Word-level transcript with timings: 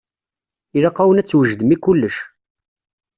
Ilaq-awen 0.77 1.21
ad 1.21 1.27
twejdem 1.27 1.73
i 1.75 1.77
kullec. 1.83 2.15